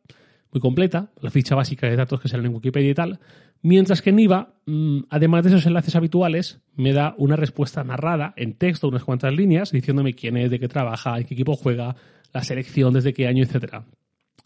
muy 0.50 0.60
completa, 0.60 1.10
la 1.20 1.30
ficha 1.30 1.54
básica 1.54 1.86
de 1.86 1.96
datos 1.96 2.20
que 2.22 2.28
salen 2.28 2.46
en 2.46 2.54
Wikipedia 2.54 2.90
y 2.90 2.94
tal, 2.94 3.20
mientras 3.60 4.00
que 4.00 4.12
Niva, 4.12 4.54
mm, 4.64 5.00
además 5.10 5.44
de 5.44 5.50
esos 5.50 5.66
enlaces 5.66 5.94
habituales, 5.94 6.60
me 6.74 6.94
da 6.94 7.14
una 7.18 7.36
respuesta 7.36 7.84
narrada 7.84 8.32
en 8.36 8.54
texto, 8.54 8.88
unas 8.88 9.04
cuantas 9.04 9.34
líneas, 9.34 9.72
diciéndome 9.72 10.14
quién 10.14 10.38
es, 10.38 10.50
de 10.50 10.58
qué 10.58 10.68
trabaja, 10.68 11.18
en 11.18 11.24
qué 11.24 11.34
equipo 11.34 11.54
juega, 11.54 11.96
la 12.32 12.42
selección, 12.42 12.94
desde 12.94 13.12
qué 13.12 13.26
año, 13.26 13.44
etc. 13.44 13.82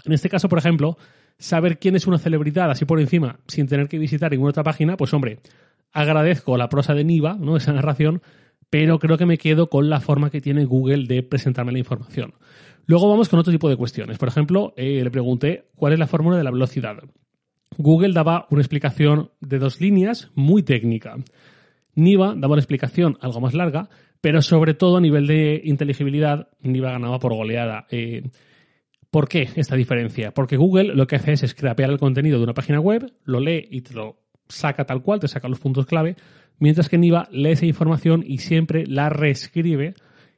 En 0.05 0.13
este 0.13 0.29
caso, 0.29 0.49
por 0.49 0.59
ejemplo, 0.59 0.99
saber 1.39 1.79
quién 1.79 1.95
es 1.95 2.09
una 2.09 2.19
celebridad 2.19 2.69
así 2.69 2.85
por 2.85 2.99
encima, 2.99 3.39
sin 3.47 3.69
tener 3.69 3.89
que 3.89 3.99
visitar 3.99 4.33
ninguna 4.33 4.51
otra 4.51 4.65
página, 4.65 4.97
pues 4.97 5.15
hombre, 5.15 5.39
agradezco 5.93 6.57
la 6.57 6.69
prosa 6.69 6.95
de 6.95 7.05
Niva, 7.05 7.37
¿no? 7.39 7.57
esa 7.59 7.73
narración, 7.73 8.23
pero 8.73 8.99
creo 8.99 9.19
que 9.19 9.27
me 9.27 9.37
quedo 9.37 9.69
con 9.69 9.91
la 9.91 10.01
forma 10.01 10.31
que 10.31 10.41
tiene 10.41 10.65
Google 10.65 11.05
de 11.07 11.23
presentarme 11.23 11.73
la 11.73 11.79
información. 11.79 12.33
Luego 12.87 13.07
vamos 13.07 13.29
con 13.29 13.39
otro 13.39 13.53
tipo 13.53 13.69
de 13.69 13.77
cuestiones. 13.77 14.17
Por 14.17 14.29
ejemplo, 14.29 14.73
eh, 14.79 15.05
le 15.05 15.11
pregunté 15.11 15.67
cuál 15.77 15.93
es 15.93 15.99
la 15.99 16.07
fórmula 16.07 16.39
de 16.39 16.45
la 16.45 16.51
velocidad. 16.51 16.97
Google 17.77 18.15
daba 18.15 18.47
una 18.49 18.63
explicación 18.63 19.31
de 19.41 19.59
dos 19.59 19.79
líneas 19.79 20.31
muy 20.35 20.63
técnica. 20.63 21.17
Niva 21.95 22.35
daba 22.35 22.55
una 22.55 22.63
explicación 22.63 23.19
algo 23.21 23.43
más 23.43 23.53
larga, 23.53 23.91
pero 24.23 24.41
sobre 24.41 24.73
todo 24.73 24.97
a 24.97 25.03
nivel 25.03 25.27
de 25.27 25.61
inteligibilidad, 25.63 26.49
Niva 26.63 26.93
ganaba 26.93 27.19
por 27.19 27.35
goleada. 27.35 27.87
Eh, 27.91 28.23
¿Por 29.11 29.29
qué 29.29 29.51
esta 29.55 29.77
diferencia? 29.77 30.33
Porque 30.33 30.57
Google 30.57 30.95
lo 30.95 31.07
que 31.07 31.17
hace 31.17 31.33
es 31.33 31.41
scrapear 31.47 31.91
el 31.91 31.99
contenido 31.99 32.39
de 32.39 32.45
una 32.45 32.55
página 32.55 32.81
web, 32.81 33.13
lo 33.25 33.39
lee 33.39 33.69
y 33.71 33.83
te 33.83 33.93
lo 33.93 34.22
saca 34.53 34.85
tal 34.85 35.03
cual, 35.03 35.21
te 35.21 35.29
saca 35.29 35.49
los 35.49 35.59
puntos 35.59 35.87
clave, 35.87 36.17
mientras 36.59 36.89
que 36.89 36.99
Niva 36.99 37.29
lee 37.33 37.51
esa 37.51 37.67
información 37.67 38.25
y 38.27 38.39
siempre 38.39 38.87
la 38.87 39.09
reescribe 39.09 39.95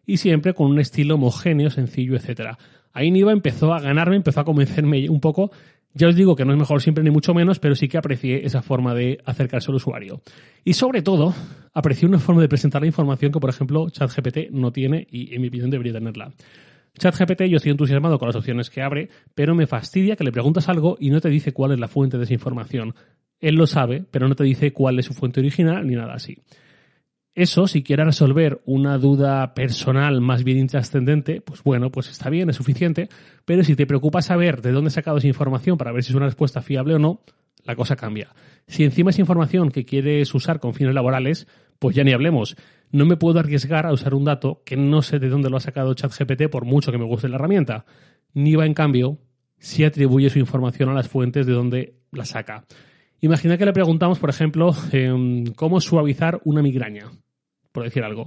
y 0.06 0.18
siempre 0.18 0.54
con 0.54 0.70
un 0.70 0.80
estilo 0.80 1.16
homogéneo, 1.16 1.70
sencillo, 1.70 2.16
etcétera. 2.16 2.58
Ahí 2.92 3.10
Niva 3.10 3.32
empezó 3.32 3.74
a 3.74 3.80
ganarme, 3.80 4.16
empezó 4.16 4.40
a 4.40 4.44
convencerme 4.44 5.08
un 5.08 5.20
poco. 5.20 5.50
Ya 5.94 6.08
os 6.08 6.16
digo 6.16 6.34
que 6.36 6.44
no 6.44 6.52
es 6.52 6.58
mejor 6.58 6.80
siempre 6.80 7.04
ni 7.04 7.10
mucho 7.10 7.34
menos, 7.34 7.58
pero 7.58 7.74
sí 7.74 7.88
que 7.88 7.98
aprecié 7.98 8.44
esa 8.46 8.62
forma 8.62 8.94
de 8.94 9.20
acercarse 9.24 9.70
al 9.70 9.76
usuario. 9.76 10.22
Y 10.64 10.74
sobre 10.74 11.02
todo, 11.02 11.34
aprecié 11.72 12.08
una 12.08 12.18
forma 12.18 12.40
de 12.40 12.48
presentar 12.48 12.82
la 12.82 12.86
información 12.86 13.32
que, 13.32 13.40
por 13.40 13.50
ejemplo, 13.50 13.88
ChatGPT 13.90 14.50
no 14.50 14.72
tiene 14.72 15.06
y 15.10 15.34
en 15.34 15.42
mi 15.42 15.48
opinión 15.48 15.70
debería 15.70 15.92
tenerla. 15.92 16.32
ChatGPT 16.98 17.42
yo 17.42 17.56
estoy 17.56 17.72
entusiasmado 17.72 18.18
con 18.18 18.28
las 18.28 18.36
opciones 18.36 18.70
que 18.70 18.82
abre, 18.82 19.08
pero 19.34 19.54
me 19.54 19.66
fastidia 19.66 20.14
que 20.14 20.24
le 20.24 20.30
preguntas 20.30 20.68
algo 20.68 20.96
y 21.00 21.10
no 21.10 21.20
te 21.20 21.28
dice 21.28 21.52
cuál 21.52 21.72
es 21.72 21.80
la 21.80 21.88
fuente 21.88 22.18
de 22.18 22.24
esa 22.24 22.34
información. 22.34 22.94
Él 23.40 23.56
lo 23.56 23.66
sabe, 23.66 24.04
pero 24.10 24.28
no 24.28 24.34
te 24.34 24.44
dice 24.44 24.72
cuál 24.72 24.98
es 24.98 25.06
su 25.06 25.14
fuente 25.14 25.40
original 25.40 25.86
ni 25.86 25.94
nada 25.94 26.14
así. 26.14 26.38
Eso, 27.34 27.66
si 27.66 27.82
quieres 27.82 28.06
resolver 28.06 28.62
una 28.64 28.96
duda 28.96 29.54
personal 29.54 30.20
más 30.20 30.44
bien 30.44 30.58
intrascendente, 30.58 31.40
pues 31.40 31.64
bueno, 31.64 31.90
pues 31.90 32.08
está 32.08 32.30
bien, 32.30 32.48
es 32.48 32.56
suficiente. 32.56 33.08
Pero 33.44 33.64
si 33.64 33.74
te 33.74 33.86
preocupa 33.86 34.22
saber 34.22 34.62
de 34.62 34.70
dónde 34.70 34.88
he 34.88 34.92
sacado 34.92 35.16
esa 35.16 35.26
información 35.26 35.76
para 35.76 35.90
ver 35.90 36.04
si 36.04 36.12
es 36.12 36.16
una 36.16 36.26
respuesta 36.26 36.62
fiable 36.62 36.94
o 36.94 36.98
no, 37.00 37.22
la 37.64 37.74
cosa 37.74 37.96
cambia. 37.96 38.32
Si 38.68 38.84
encima 38.84 39.10
es 39.10 39.18
información 39.18 39.70
que 39.70 39.84
quieres 39.84 40.32
usar 40.32 40.60
con 40.60 40.74
fines 40.74 40.94
laborales, 40.94 41.48
pues 41.80 41.96
ya 41.96 42.04
ni 42.04 42.12
hablemos. 42.12 42.56
No 42.92 43.04
me 43.04 43.16
puedo 43.16 43.40
arriesgar 43.40 43.84
a 43.84 43.92
usar 43.92 44.14
un 44.14 44.24
dato 44.24 44.62
que 44.64 44.76
no 44.76 45.02
sé 45.02 45.18
de 45.18 45.28
dónde 45.28 45.50
lo 45.50 45.56
ha 45.56 45.60
sacado 45.60 45.94
ChatGPT 45.94 46.48
por 46.48 46.64
mucho 46.64 46.92
que 46.92 46.98
me 46.98 47.04
guste 47.04 47.28
la 47.28 47.34
herramienta. 47.34 47.84
Niva, 48.32 48.64
en 48.64 48.74
cambio, 48.74 49.18
sí 49.58 49.82
atribuye 49.82 50.30
su 50.30 50.38
información 50.38 50.88
a 50.88 50.94
las 50.94 51.08
fuentes 51.08 51.46
de 51.46 51.52
donde 51.52 51.96
la 52.12 52.24
saca. 52.24 52.64
Imagina 53.24 53.56
que 53.56 53.64
le 53.64 53.72
preguntamos, 53.72 54.18
por 54.18 54.28
ejemplo, 54.28 54.72
em, 54.92 55.46
cómo 55.54 55.80
suavizar 55.80 56.42
una 56.44 56.60
migraña, 56.60 57.10
por 57.72 57.84
decir 57.84 58.04
algo. 58.04 58.26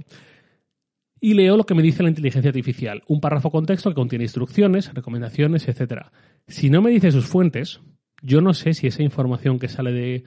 Y 1.20 1.34
leo 1.34 1.56
lo 1.56 1.62
que 1.62 1.74
me 1.74 1.84
dice 1.84 2.02
la 2.02 2.08
inteligencia 2.08 2.48
artificial, 2.48 3.04
un 3.06 3.20
párrafo 3.20 3.52
con 3.52 3.64
texto 3.64 3.90
que 3.90 3.94
contiene 3.94 4.24
instrucciones, 4.24 4.92
recomendaciones, 4.92 5.68
etc. 5.68 6.06
Si 6.48 6.68
no 6.68 6.82
me 6.82 6.90
dice 6.90 7.12
sus 7.12 7.26
fuentes, 7.26 7.80
yo 8.22 8.40
no 8.40 8.54
sé 8.54 8.74
si 8.74 8.88
esa 8.88 9.04
información 9.04 9.60
que 9.60 9.68
sale 9.68 9.92
de, 9.92 10.24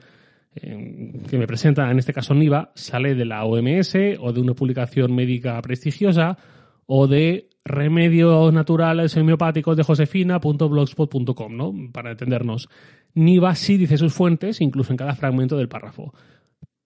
em, 0.54 1.22
que 1.24 1.36
me 1.36 1.46
presenta, 1.46 1.90
en 1.90 1.98
este 1.98 2.14
caso 2.14 2.32
NIVA, 2.32 2.72
sale 2.74 3.14
de 3.14 3.26
la 3.26 3.44
OMS 3.44 4.16
o 4.20 4.32
de 4.32 4.40
una 4.40 4.54
publicación 4.54 5.14
médica 5.14 5.60
prestigiosa 5.60 6.38
o 6.86 7.06
de 7.06 7.50
remedios 7.64 8.52
naturales 8.52 9.16
homeopáticos 9.16 9.76
de 9.76 9.84
josefina.blogspot.com, 9.84 11.56
¿no? 11.56 11.74
Para 11.92 12.12
entendernos. 12.12 12.68
Niva 13.14 13.54
sí 13.54 13.76
dice 13.76 13.98
sus 13.98 14.12
fuentes, 14.12 14.60
incluso 14.60 14.92
en 14.92 14.96
cada 14.96 15.14
fragmento 15.14 15.56
del 15.56 15.68
párrafo. 15.68 16.12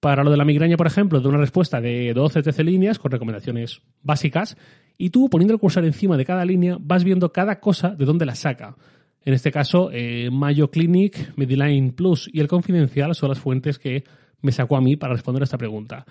Para 0.00 0.22
lo 0.22 0.30
de 0.30 0.36
la 0.36 0.44
migraña, 0.44 0.76
por 0.76 0.86
ejemplo, 0.86 1.20
de 1.20 1.28
una 1.28 1.38
respuesta 1.38 1.80
de 1.80 2.14
12-13 2.14 2.64
líneas 2.64 2.98
con 2.98 3.10
recomendaciones 3.10 3.82
básicas, 4.02 4.56
y 4.98 5.10
tú, 5.10 5.28
poniendo 5.28 5.54
el 5.54 5.60
cursor 5.60 5.84
encima 5.84 6.16
de 6.16 6.24
cada 6.24 6.44
línea, 6.44 6.76
vas 6.80 7.04
viendo 7.04 7.32
cada 7.32 7.60
cosa 7.60 7.90
de 7.90 8.04
dónde 8.04 8.26
la 8.26 8.34
saca. 8.34 8.76
En 9.22 9.34
este 9.34 9.50
caso, 9.50 9.90
eh, 9.92 10.30
Mayo 10.30 10.70
Clinic, 10.70 11.32
Mediline 11.36 11.92
Plus 11.92 12.30
y 12.32 12.40
el 12.40 12.48
Confidencial 12.48 13.14
son 13.14 13.30
las 13.30 13.40
fuentes 13.40 13.78
que 13.78 14.04
me 14.40 14.52
sacó 14.52 14.76
a 14.76 14.80
mí 14.80 14.96
para 14.96 15.14
responder 15.14 15.42
a 15.42 15.44
esta 15.44 15.58
pregunta. 15.58 16.06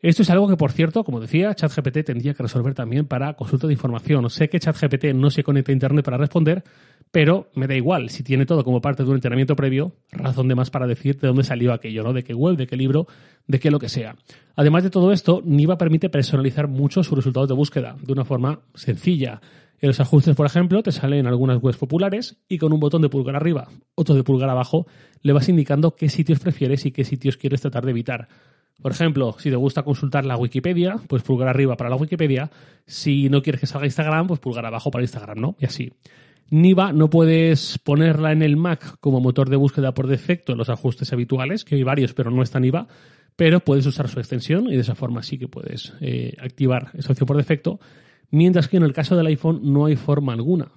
Esto 0.00 0.22
es 0.22 0.30
algo 0.30 0.46
que, 0.46 0.56
por 0.56 0.70
cierto, 0.70 1.02
como 1.02 1.18
decía, 1.18 1.52
ChatGPT 1.54 2.04
tendría 2.04 2.32
que 2.32 2.44
resolver 2.44 2.72
también 2.72 3.06
para 3.06 3.34
consulta 3.34 3.66
de 3.66 3.72
información. 3.72 4.30
Sé 4.30 4.48
que 4.48 4.60
ChatGPT 4.60 5.06
no 5.12 5.28
se 5.28 5.42
conecta 5.42 5.72
a 5.72 5.74
Internet 5.74 6.04
para 6.04 6.16
responder, 6.16 6.62
pero 7.10 7.50
me 7.56 7.66
da 7.66 7.74
igual. 7.74 8.08
Si 8.10 8.22
tiene 8.22 8.46
todo 8.46 8.62
como 8.62 8.80
parte 8.80 9.02
de 9.02 9.08
un 9.08 9.16
entrenamiento 9.16 9.56
previo, 9.56 9.96
razón 10.12 10.46
de 10.46 10.54
más 10.54 10.70
para 10.70 10.86
decir 10.86 11.18
de 11.18 11.26
dónde 11.26 11.42
salió 11.42 11.72
aquello, 11.72 12.04
¿no? 12.04 12.12
De 12.12 12.22
qué 12.22 12.32
web, 12.32 12.56
de 12.56 12.68
qué 12.68 12.76
libro, 12.76 13.08
de 13.48 13.58
qué 13.58 13.72
lo 13.72 13.80
que 13.80 13.88
sea. 13.88 14.14
Además 14.54 14.84
de 14.84 14.90
todo 14.90 15.10
esto, 15.10 15.42
Niva 15.44 15.78
permite 15.78 16.08
personalizar 16.08 16.68
mucho 16.68 17.02
sus 17.02 17.16
resultados 17.16 17.48
de 17.48 17.56
búsqueda 17.56 17.96
de 18.00 18.12
una 18.12 18.24
forma 18.24 18.60
sencilla. 18.74 19.40
En 19.80 19.88
los 19.88 19.98
ajustes, 19.98 20.36
por 20.36 20.46
ejemplo, 20.46 20.80
te 20.84 20.92
salen 20.92 21.26
algunas 21.26 21.60
webs 21.60 21.76
populares 21.76 22.40
y 22.48 22.58
con 22.58 22.72
un 22.72 22.78
botón 22.78 23.02
de 23.02 23.08
pulgar 23.08 23.34
arriba, 23.34 23.66
otro 23.96 24.14
de 24.14 24.22
pulgar 24.22 24.48
abajo, 24.48 24.86
le 25.22 25.32
vas 25.32 25.48
indicando 25.48 25.96
qué 25.96 26.08
sitios 26.08 26.38
prefieres 26.38 26.86
y 26.86 26.92
qué 26.92 27.02
sitios 27.02 27.36
quieres 27.36 27.62
tratar 27.62 27.84
de 27.84 27.90
evitar. 27.90 28.28
Por 28.80 28.92
ejemplo, 28.92 29.34
si 29.38 29.50
te 29.50 29.56
gusta 29.56 29.82
consultar 29.82 30.24
la 30.24 30.36
Wikipedia, 30.36 30.96
pues 31.08 31.22
pulgar 31.22 31.48
arriba 31.48 31.76
para 31.76 31.90
la 31.90 31.96
Wikipedia. 31.96 32.50
Si 32.86 33.28
no 33.28 33.42
quieres 33.42 33.60
que 33.60 33.66
salga 33.66 33.86
Instagram, 33.86 34.28
pues 34.28 34.40
pulgar 34.40 34.64
abajo 34.64 34.90
para 34.90 35.02
Instagram, 35.02 35.38
¿no? 35.38 35.56
Y 35.58 35.66
así. 35.66 35.92
Niva 36.50 36.92
no 36.92 37.10
puedes 37.10 37.78
ponerla 37.78 38.32
en 38.32 38.42
el 38.42 38.56
Mac 38.56 38.98
como 39.00 39.20
motor 39.20 39.50
de 39.50 39.56
búsqueda 39.56 39.92
por 39.92 40.06
defecto 40.06 40.52
en 40.52 40.58
los 40.58 40.70
ajustes 40.70 41.12
habituales, 41.12 41.64
que 41.64 41.74
hay 41.74 41.82
varios, 41.82 42.14
pero 42.14 42.30
no 42.30 42.42
está 42.42 42.58
Niva, 42.58 42.86
pero 43.36 43.60
puedes 43.60 43.84
usar 43.84 44.08
su 44.08 44.18
extensión 44.18 44.66
y 44.68 44.74
de 44.74 44.80
esa 44.80 44.94
forma 44.94 45.22
sí 45.22 45.38
que 45.38 45.48
puedes 45.48 45.92
eh, 46.00 46.34
activar 46.40 46.90
esa 46.94 47.12
opción 47.12 47.26
por 47.26 47.36
defecto, 47.36 47.80
mientras 48.30 48.68
que 48.68 48.78
en 48.78 48.84
el 48.84 48.92
caso 48.92 49.16
del 49.16 49.26
iPhone 49.26 49.60
no 49.62 49.86
hay 49.86 49.96
forma 49.96 50.32
alguna. 50.32 50.72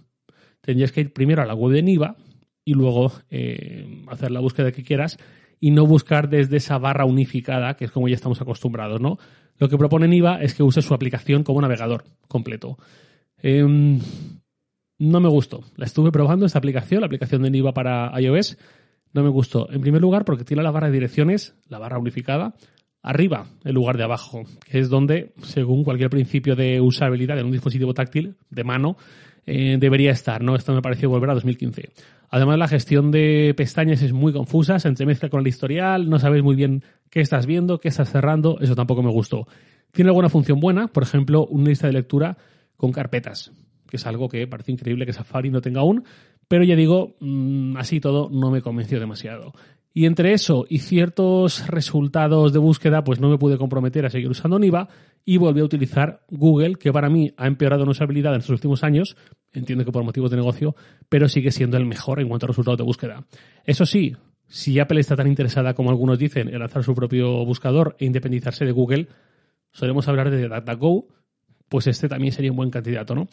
Tendrías 0.60 0.92
que 0.92 1.02
ir 1.02 1.14
primero 1.14 1.42
a 1.42 1.46
la 1.46 1.54
web 1.54 1.74
de 1.74 1.84
Niva 1.84 2.18
y 2.66 2.74
luego 2.74 3.12
eh, 3.30 4.04
hacer 4.10 4.32
la 4.32 4.42
búsqueda 4.42 4.72
que 4.72 4.84
quieras 4.84 5.18
y 5.62 5.70
no 5.72 5.86
buscar 5.86 6.28
desde 6.28 6.58
esa 6.58 6.80
barra 6.80 7.06
unificada, 7.06 7.76
que 7.76 7.86
es 7.86 7.92
como 7.92 8.10
ya 8.10 8.16
estamos 8.16 8.42
acostumbrados, 8.42 9.00
¿no? 9.00 9.18
Lo 9.60 9.70
que 9.70 9.78
propone 9.78 10.08
Niva 10.08 10.42
es 10.42 10.56
que 10.56 10.64
use 10.64 10.82
su 10.82 10.94
aplicación 10.96 11.44
como 11.44 11.62
navegador 11.62 12.04
completo. 12.28 12.80
Em, 13.38 14.00
no 14.98 15.20
me 15.20 15.30
gustó. 15.30 15.64
La 15.76 15.86
estuve 15.86 16.12
probando 16.12 16.48
esta 16.48 16.58
aplicación, 16.58 17.02
la 17.02 17.06
aplicación 17.06 17.44
de 17.44 17.52
Niva 17.52 17.74
para 17.74 18.12
iOS. 18.20 18.58
No 19.14 19.22
me 19.22 19.30
gustó. 19.30 19.72
En 19.72 19.82
primer 19.82 20.02
lugar, 20.02 20.26
porque 20.26 20.44
tiene 20.44 20.64
la 20.64 20.72
barra 20.72 20.88
de 20.88 20.94
direcciones, 20.94 21.56
la 21.70 21.78
barra 21.78 22.00
unificada, 22.00 22.56
arriba 23.04 23.46
en 23.64 23.76
lugar 23.76 23.98
de 23.98 24.04
abajo, 24.04 24.44
que 24.68 24.80
es 24.80 24.90
donde, 24.90 25.34
según 25.44 25.84
cualquier 25.84 26.10
principio 26.10 26.56
de 26.56 26.82
usabilidad 26.82 27.38
en 27.38 27.46
un 27.46 27.52
dispositivo 27.52 27.94
táctil 27.94 28.36
de 28.50 28.64
mano, 28.64 28.98
eh, 29.46 29.78
debería 29.80 30.12
estar, 30.12 30.44
¿no? 30.44 30.56
Esto 30.56 30.74
me 30.74 30.82
pareció 30.82 31.10
volver 31.10 31.30
a 31.32 31.34
2015. 31.34 31.90
Además, 32.30 32.58
la 32.58 32.68
gestión 32.68 33.12
de 33.12 33.54
pestañas 33.58 34.02
es 34.02 34.14
muy 34.14 34.32
confusa, 34.32 34.80
se 34.80 34.88
entremezcla 34.88 35.30
con 35.30 35.42
el 35.42 35.48
historial, 35.48 36.10
no 36.10 36.20
sabes 36.20 36.44
muy 36.44 36.56
bien 36.56 36.84
qué 37.10 37.20
estás 37.20 37.46
viendo, 37.46 37.80
qué 37.80 37.90
estás 37.90 38.10
cerrando, 38.10 38.58
eso 38.62 38.76
tampoco 38.76 39.04
me 39.04 39.12
gustó. 39.12 39.48
Tiene 39.92 40.10
alguna 40.10 40.30
función 40.30 40.60
buena, 40.60 40.88
por 40.88 41.04
ejemplo, 41.04 41.46
una 41.48 41.70
lista 41.70 41.88
de 41.88 41.94
lectura 41.94 42.38
con 42.78 42.92
carpetas, 42.92 43.52
que 43.90 43.98
es 43.98 44.06
algo 44.06 44.30
que 44.30 44.48
parece 44.48 44.72
increíble 44.72 45.06
que 45.06 45.14
Safari 45.14 45.50
no 45.50 45.60
tenga 45.60 45.82
aún, 45.82 46.06
pero 46.48 46.64
ya 46.64 46.76
digo, 46.76 47.16
mm, 47.20 47.78
así 47.78 48.00
todo 48.00 48.30
no 48.30 48.52
me 48.52 48.62
convenció 48.62 49.00
demasiado. 49.00 49.54
Y 49.94 50.06
entre 50.06 50.34
eso 50.34 50.66
y 50.70 50.80
ciertos 50.80 51.68
resultados 51.68 52.54
de 52.54 52.60
búsqueda, 52.60 53.04
pues 53.04 53.20
no 53.20 53.30
me 53.30 53.38
pude 53.38 53.58
comprometer 53.58 54.06
a 54.06 54.10
seguir 54.10 54.30
usando 54.30 54.58
Niva 54.58 54.88
y 55.26 55.38
volví 55.38 55.60
a 55.60 55.66
utilizar 55.66 56.22
Google, 56.30 56.76
que 56.76 56.94
para 56.94 57.10
mí 57.10 57.34
ha 57.36 57.48
empeorado 57.48 57.84
en 57.84 57.90
usabilidad 57.90 58.34
en 58.34 58.40
estos 58.40 58.54
últimos 58.54 58.84
años, 58.84 59.18
entiendo 59.52 59.84
que 59.84 59.92
por 59.92 60.04
motivos 60.04 60.32
de 60.32 60.38
negocio, 60.38 60.76
pero 61.10 61.28
sigue 61.28 61.52
siendo 61.52 61.78
el 61.78 61.86
mejor 61.86 62.22
en 62.22 62.30
cuanto 62.30 62.46
a 62.46 62.48
resultados 62.48 62.78
de 62.78 62.86
búsqueda. 62.86 63.26
Eso 63.66 63.86
sí, 63.86 64.16
si 64.48 64.80
Apple 64.80 65.00
está 65.00 65.16
tan 65.16 65.28
interesada 65.28 65.74
como 65.74 65.90
algunos 65.90 66.18
dicen 66.18 66.48
en 66.48 66.60
lanzar 66.60 66.84
su 66.84 66.96
propio 66.96 67.46
buscador 67.46 67.96
e 68.00 68.06
independizarse 68.06 68.66
de 68.66 68.72
Google, 68.72 69.08
solemos 69.72 70.08
hablar 70.08 70.32
de 70.32 70.48
DuckDuckGo, 70.48 71.08
pues 71.68 71.88
este 71.88 72.10
también 72.10 72.34
sería 72.34 72.52
un 72.52 72.58
buen 72.58 72.70
candidato, 72.70 73.16
¿no? 73.16 73.28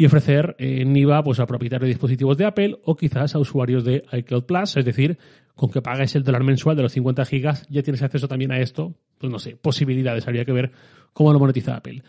Y 0.00 0.06
ofrecer 0.06 0.56
eh, 0.58 0.82
NIVA 0.86 1.22
pues, 1.22 1.40
a 1.40 1.46
propietarios 1.46 1.82
de 1.86 1.92
dispositivos 1.92 2.38
de 2.38 2.46
Apple 2.46 2.78
o 2.84 2.96
quizás 2.96 3.34
a 3.34 3.38
usuarios 3.38 3.84
de 3.84 4.02
iCloud 4.10 4.44
Plus, 4.44 4.78
es 4.78 4.84
decir, 4.86 5.18
con 5.54 5.70
que 5.70 5.82
pagues 5.82 6.16
el 6.16 6.24
dólar 6.24 6.42
mensual 6.42 6.74
de 6.74 6.84
los 6.84 6.92
50 6.92 7.22
gigas 7.26 7.66
ya 7.68 7.82
tienes 7.82 8.00
acceso 8.00 8.26
también 8.26 8.50
a 8.50 8.60
esto, 8.60 8.94
pues 9.18 9.30
no 9.30 9.38
sé, 9.38 9.56
posibilidades, 9.56 10.26
habría 10.26 10.46
que 10.46 10.52
ver 10.52 10.72
cómo 11.12 11.34
lo 11.34 11.38
monetiza 11.38 11.76
Apple. 11.76 12.02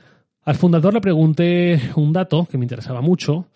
Al 0.44 0.56
fundador 0.56 0.94
le 0.94 1.02
pregunté 1.02 1.82
un 1.98 2.14
dato 2.14 2.48
que 2.50 2.58
me 2.58 2.64
interesaba 2.64 3.02
mucho 3.02 3.50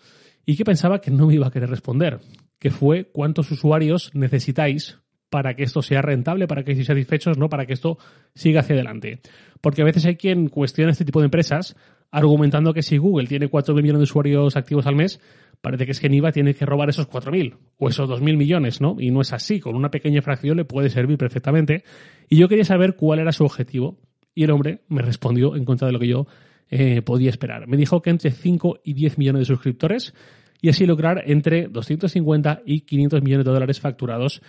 y 0.44 0.54
que 0.54 0.66
pensaba 0.66 1.00
que 1.00 1.10
no 1.10 1.28
me 1.28 1.34
iba 1.36 1.46
a 1.46 1.50
querer 1.50 1.70
responder, 1.70 2.20
que 2.58 2.70
fue 2.70 3.08
cuántos 3.10 3.50
usuarios 3.50 4.10
necesitáis 4.12 4.98
para 5.30 5.54
que 5.54 5.62
esto 5.62 5.80
sea 5.80 6.02
rentable, 6.02 6.46
para 6.46 6.62
que 6.62 6.72
estéis 6.72 6.88
satisfechos, 6.88 7.38
no 7.38 7.48
para 7.48 7.64
que 7.64 7.72
esto 7.72 7.96
siga 8.34 8.60
hacia 8.60 8.74
adelante. 8.74 9.20
Porque 9.62 9.80
a 9.80 9.86
veces 9.86 10.04
hay 10.04 10.16
quien 10.16 10.48
cuestiona 10.48 10.92
este 10.92 11.06
tipo 11.06 11.20
de 11.20 11.24
empresas 11.24 11.74
argumentando 12.10 12.72
que 12.72 12.82
si 12.82 12.98
Google 12.98 13.26
tiene 13.26 13.48
4 13.48 13.74
millones 13.74 13.98
de 13.98 14.04
usuarios 14.04 14.56
activos 14.56 14.86
al 14.86 14.96
mes, 14.96 15.20
parece 15.60 15.86
que 15.86 15.92
es 15.92 16.00
que 16.00 16.08
Niva 16.08 16.32
tiene 16.32 16.54
que 16.54 16.66
robar 16.66 16.88
esos 16.88 17.08
4.000 17.08 17.56
o 17.78 17.88
esos 17.88 18.08
2.000 18.08 18.36
millones, 18.36 18.80
¿no? 18.80 18.96
Y 18.98 19.10
no 19.10 19.20
es 19.20 19.32
así, 19.32 19.60
con 19.60 19.74
una 19.74 19.90
pequeña 19.90 20.22
fracción 20.22 20.56
le 20.56 20.64
puede 20.64 20.90
servir 20.90 21.18
perfectamente. 21.18 21.84
Y 22.28 22.36
yo 22.36 22.48
quería 22.48 22.64
saber 22.64 22.96
cuál 22.96 23.18
era 23.18 23.32
su 23.32 23.44
objetivo. 23.44 23.98
Y 24.34 24.44
el 24.44 24.50
hombre 24.50 24.80
me 24.88 25.02
respondió 25.02 25.56
en 25.56 25.64
contra 25.64 25.86
de 25.86 25.92
lo 25.92 25.98
que 25.98 26.08
yo 26.08 26.26
eh, 26.70 27.00
podía 27.02 27.30
esperar. 27.30 27.66
Me 27.66 27.76
dijo 27.76 28.02
que 28.02 28.10
entre 28.10 28.30
5 28.30 28.80
y 28.84 28.92
10 28.92 29.18
millones 29.18 29.40
de 29.40 29.46
suscriptores 29.46 30.14
y 30.60 30.68
así 30.68 30.84
lograr 30.84 31.22
entre 31.26 31.68
250 31.68 32.62
y 32.66 32.80
500 32.80 33.22
millones 33.22 33.46
de 33.46 33.52
dólares 33.52 33.80
facturados, 33.80 34.42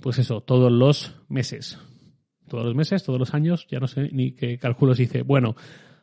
pues 0.00 0.18
eso, 0.18 0.40
todos 0.40 0.72
los 0.72 1.14
meses. 1.28 1.78
Todos 2.48 2.64
los 2.64 2.74
meses, 2.74 3.02
todos 3.02 3.18
los 3.18 3.34
años, 3.34 3.66
ya 3.68 3.80
no 3.80 3.88
sé 3.88 4.08
ni 4.12 4.32
qué 4.32 4.58
cálculos 4.58 5.00
hice. 5.00 5.22
Bueno, 5.22 5.56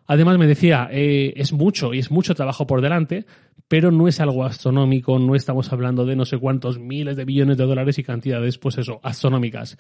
Además 0.06 0.38
me 0.38 0.48
decía, 0.48 0.90
eh, 0.92 1.34
es 1.38 1.54
mucho 1.54 1.94
y 1.94 2.00
es 2.00 2.12
mucho 2.12 2.36
trabajo 2.36 2.68
por 2.68 2.82
delante, 2.82 3.26
pero 3.68 3.92
no 3.92 4.08
es 4.08 4.20
algo 4.20 4.44
astronómico, 4.44 5.18
no 5.20 5.36
estamos 5.36 5.72
hablando 5.72 6.06
de 6.06 6.16
no 6.16 6.26
sé 6.26 6.38
cuántos 6.38 6.80
miles 6.80 7.16
de 7.16 7.26
billones 7.26 7.58
de 7.58 7.66
dólares 7.66 7.98
y 7.98 8.04
cantidades, 8.04 8.58
pues 8.58 8.78
eso, 8.78 9.00
astronómicas. 9.04 9.78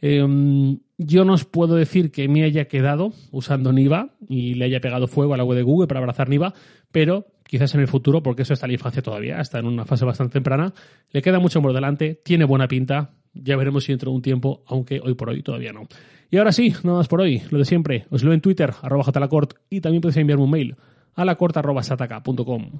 Em, 0.00 0.78
yo 0.98 1.24
no 1.24 1.32
os 1.32 1.44
puedo 1.44 1.74
decir 1.74 2.10
que 2.10 2.28
me 2.28 2.44
haya 2.44 2.66
quedado 2.66 3.12
usando 3.30 3.72
Niva 3.72 4.10
y 4.28 4.54
le 4.54 4.66
haya 4.66 4.80
pegado 4.80 5.08
fuego 5.08 5.34
a 5.34 5.36
la 5.36 5.44
web 5.44 5.56
de 5.56 5.62
Google 5.62 5.88
para 5.88 6.00
abrazar 6.00 6.28
Niva, 6.28 6.52
pero 6.92 7.26
quizás 7.44 7.74
en 7.74 7.80
el 7.80 7.88
futuro, 7.88 8.22
porque 8.22 8.42
eso 8.42 8.52
está 8.52 8.66
en 8.66 8.70
la 8.70 8.74
infancia 8.74 9.02
todavía, 9.02 9.40
está 9.40 9.58
en 9.58 9.66
una 9.66 9.84
fase 9.84 10.04
bastante 10.04 10.34
temprana, 10.34 10.74
le 11.10 11.22
queda 11.22 11.38
mucho 11.38 11.62
por 11.62 11.72
delante, 11.72 12.20
tiene 12.24 12.44
buena 12.44 12.68
pinta, 12.68 13.12
ya 13.42 13.56
veremos 13.56 13.84
si 13.84 13.92
dentro 13.92 14.10
de 14.10 14.16
un 14.16 14.22
tiempo, 14.22 14.62
aunque 14.66 15.00
hoy 15.02 15.14
por 15.14 15.30
hoy 15.30 15.42
todavía 15.42 15.72
no. 15.72 15.82
Y 16.30 16.38
ahora 16.38 16.52
sí, 16.52 16.74
nada 16.82 16.98
más 16.98 17.08
por 17.08 17.20
hoy, 17.20 17.42
lo 17.50 17.58
de 17.58 17.64
siempre. 17.64 18.06
Os 18.10 18.24
leo 18.24 18.32
en 18.32 18.40
Twitter, 18.40 18.72
arroba 18.82 19.04
jlacort, 19.04 19.54
y 19.70 19.80
también 19.80 20.00
podéis 20.00 20.16
enviarme 20.18 20.44
un 20.44 20.50
mail 20.50 20.76
a 21.14 21.24
lacort.sataka.com. 21.24 22.70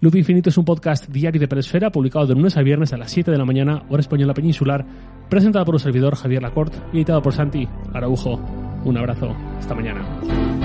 Loop 0.00 0.16
Infinito 0.16 0.50
es 0.50 0.58
un 0.58 0.64
podcast 0.64 1.08
diario 1.08 1.40
de 1.40 1.48
Peresfera 1.48 1.90
publicado 1.90 2.26
de 2.26 2.34
lunes 2.34 2.56
a 2.56 2.62
viernes 2.62 2.92
a 2.92 2.96
las 2.96 3.10
7 3.10 3.30
de 3.30 3.38
la 3.38 3.44
mañana, 3.44 3.84
hora 3.88 4.00
española 4.00 4.34
peninsular, 4.34 4.84
presentado 5.30 5.64
por 5.64 5.76
un 5.76 5.80
servidor 5.80 6.16
Javier 6.16 6.42
Lacort 6.42 6.74
y 6.92 6.96
editado 6.98 7.22
por 7.22 7.32
Santi 7.32 7.66
Araujo. 7.92 8.40
Un 8.84 8.98
abrazo, 8.98 9.34
hasta 9.58 9.74
mañana. 9.74 10.63